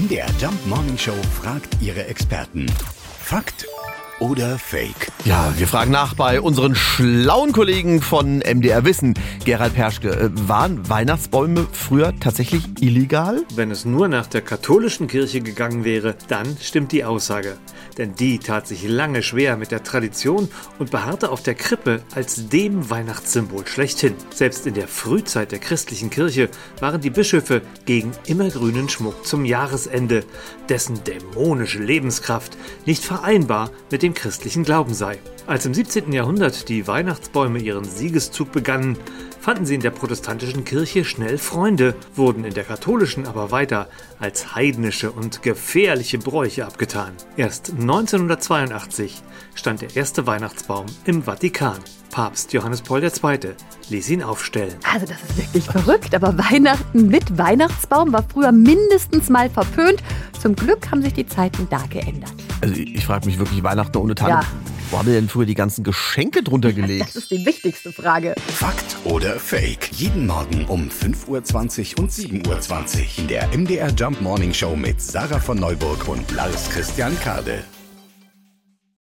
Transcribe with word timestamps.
MDR 0.00 0.28
Jump 0.40 0.66
Morning 0.66 0.96
Show 0.96 1.12
fragt 1.42 1.76
ihre 1.82 2.06
Experten. 2.06 2.64
Fakt 3.22 3.66
oder 4.18 4.58
Fake? 4.58 5.12
Ja, 5.26 5.52
wir 5.58 5.66
fragen 5.66 5.90
nach 5.90 6.14
bei 6.14 6.40
unseren 6.40 6.74
schlauen 6.74 7.52
Kollegen 7.52 8.00
von 8.00 8.38
MDR 8.38 8.86
Wissen. 8.86 9.12
Gerald 9.44 9.74
Perschke, 9.74 10.08
äh, 10.08 10.30
waren 10.48 10.88
Weihnachtsbäume 10.88 11.66
früher 11.72 12.14
tatsächlich 12.18 12.62
illegal? 12.80 13.42
Wenn 13.54 13.70
es 13.70 13.84
nur 13.84 14.08
nach 14.08 14.26
der 14.26 14.40
katholischen 14.40 15.06
Kirche 15.06 15.42
gegangen 15.42 15.84
wäre, 15.84 16.14
dann 16.28 16.56
stimmt 16.58 16.92
die 16.92 17.04
Aussage. 17.04 17.58
Denn 18.00 18.14
die 18.14 18.38
tat 18.38 18.66
sich 18.66 18.88
lange 18.88 19.22
schwer 19.22 19.58
mit 19.58 19.72
der 19.72 19.82
Tradition 19.82 20.48
und 20.78 20.90
beharrte 20.90 21.28
auf 21.28 21.42
der 21.42 21.54
Krippe 21.54 22.00
als 22.14 22.48
dem 22.48 22.88
Weihnachtssymbol 22.88 23.66
schlechthin. 23.66 24.14
Selbst 24.34 24.66
in 24.66 24.72
der 24.72 24.88
Frühzeit 24.88 25.52
der 25.52 25.58
christlichen 25.58 26.08
Kirche 26.08 26.48
waren 26.78 27.02
die 27.02 27.10
Bischöfe 27.10 27.60
gegen 27.84 28.12
immergrünen 28.24 28.88
Schmuck 28.88 29.26
zum 29.26 29.44
Jahresende, 29.44 30.24
dessen 30.70 31.04
dämonische 31.04 31.80
Lebenskraft 31.80 32.56
nicht 32.86 33.04
vereinbar 33.04 33.70
mit 33.90 34.02
dem 34.02 34.14
christlichen 34.14 34.64
Glauben 34.64 34.94
sei. 34.94 35.18
Als 35.50 35.66
im 35.66 35.74
17. 35.74 36.12
Jahrhundert 36.12 36.68
die 36.68 36.86
Weihnachtsbäume 36.86 37.58
ihren 37.58 37.82
Siegeszug 37.82 38.52
begannen, 38.52 38.96
fanden 39.40 39.66
sie 39.66 39.74
in 39.74 39.80
der 39.80 39.90
protestantischen 39.90 40.64
Kirche 40.64 41.04
schnell 41.04 41.38
Freunde, 41.38 41.96
wurden 42.14 42.44
in 42.44 42.54
der 42.54 42.62
katholischen 42.62 43.26
aber 43.26 43.50
weiter 43.50 43.88
als 44.20 44.54
heidnische 44.54 45.10
und 45.10 45.42
gefährliche 45.42 46.18
Bräuche 46.18 46.64
abgetan. 46.64 47.14
Erst 47.36 47.72
1982 47.72 49.22
stand 49.56 49.82
der 49.82 49.96
erste 49.96 50.24
Weihnachtsbaum 50.28 50.86
im 51.04 51.24
Vatikan. 51.24 51.78
Papst 52.12 52.52
Johannes 52.52 52.82
Paul 52.82 53.02
II. 53.02 53.10
ließ 53.88 54.08
ihn 54.10 54.22
aufstellen. 54.22 54.76
Also 54.84 55.06
das 55.06 55.20
ist 55.20 55.36
wirklich 55.36 55.64
verrückt, 55.64 56.14
aber 56.14 56.38
Weihnachten 56.38 57.08
mit 57.08 57.38
Weihnachtsbaum 57.38 58.12
war 58.12 58.24
früher 58.32 58.52
mindestens 58.52 59.28
mal 59.28 59.50
verpönt. 59.50 60.00
Zum 60.40 60.54
Glück 60.54 60.92
haben 60.92 61.02
sich 61.02 61.14
die 61.14 61.26
Zeiten 61.26 61.66
da 61.70 61.82
geändert. 61.90 62.34
Also 62.60 62.74
ich 62.76 63.04
frage 63.04 63.26
mich 63.26 63.40
wirklich, 63.40 63.64
Weihnachten 63.64 63.96
ohne 63.96 64.14
Tanne. 64.14 64.42
Ja. 64.42 64.69
Wo 64.90 64.98
haben 64.98 65.06
wir 65.06 65.14
denn 65.14 65.28
früher 65.28 65.46
die 65.46 65.54
ganzen 65.54 65.84
Geschenke 65.84 66.42
drunter 66.42 66.72
gelegt? 66.72 67.08
Das 67.08 67.16
ist 67.16 67.30
die 67.30 67.46
wichtigste 67.46 67.92
Frage. 67.92 68.34
Fakt 68.48 68.96
oder 69.04 69.38
Fake? 69.38 69.90
Jeden 69.92 70.26
Morgen 70.26 70.64
um 70.66 70.88
5.20 70.88 71.96
Uhr 71.96 72.02
und 72.02 72.10
7.20 72.10 72.98
Uhr 72.98 73.18
in 73.18 73.28
der 73.28 73.48
MDR 73.56 73.90
Jump 73.90 74.20
Morning 74.20 74.52
Show 74.52 74.74
mit 74.74 75.00
Sarah 75.00 75.38
von 75.38 75.58
Neuburg 75.58 76.08
und 76.08 76.28
Lars 76.32 76.68
Christian 76.70 77.16
Kade. 77.20 77.62